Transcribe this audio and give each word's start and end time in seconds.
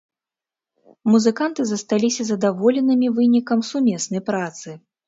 Музыканты 1.15 1.61
засталіся 1.73 2.21
задаволенымі 2.31 3.07
вынікам 3.21 3.59
сумеснай 3.73 4.29
працы. 4.35 4.69